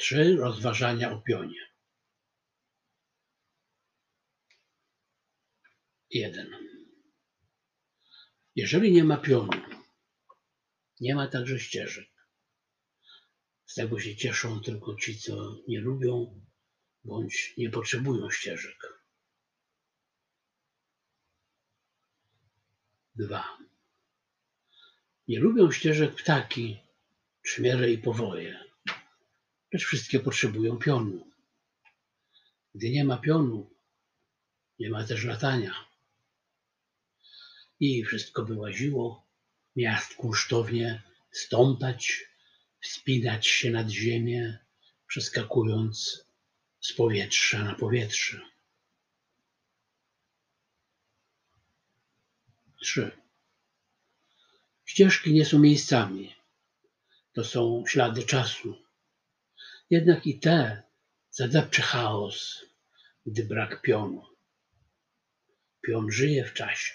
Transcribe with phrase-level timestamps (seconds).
[0.00, 1.70] Trzy rozważania o pionie.
[6.10, 6.50] Jeden.
[8.54, 9.50] Jeżeli nie ma pionu,
[11.00, 12.08] nie ma także ścieżek.
[13.66, 16.40] Z tego się cieszą tylko ci, co nie lubią
[17.04, 19.04] bądź nie potrzebują ścieżek.
[23.14, 23.58] Dwa.
[25.28, 26.78] Nie lubią ścieżek ptaki,
[27.42, 28.69] trzmiele i powoje,
[29.72, 31.30] lecz wszystkie potrzebują pionu.
[32.74, 33.70] Gdy nie ma pionu,
[34.78, 35.74] nie ma też latania.
[37.80, 39.26] I wszystko by łaziło,
[39.76, 42.24] miast kunsztownie stąpać,
[42.80, 44.58] wspinać się nad ziemię,
[45.06, 46.24] przeskakując
[46.80, 48.40] z powietrza na powietrze.
[52.82, 53.10] Trzy.
[54.84, 56.34] Ścieżki nie są miejscami.
[57.32, 58.89] To są ślady czasu.
[59.90, 60.82] Jednak i te
[61.30, 62.64] zadepcze chaos,
[63.26, 64.22] gdy brak pionu.
[65.82, 66.94] Pion żyje w czasie.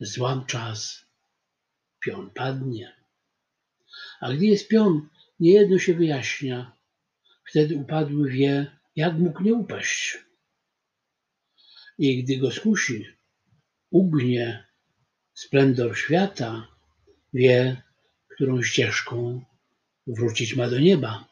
[0.00, 1.06] Złam czas,
[2.00, 2.96] pion padnie.
[4.20, 5.08] A gdy jest pion,
[5.40, 6.76] niejedno się wyjaśnia.
[7.48, 10.18] Wtedy upadły wie, jak mógł nie upaść.
[11.98, 13.06] I gdy go skusi,
[13.90, 14.66] ugnie
[15.34, 16.68] splendor świata,
[17.34, 17.82] wie,
[18.28, 19.44] którą ścieżką
[20.06, 21.31] wrócić ma do nieba.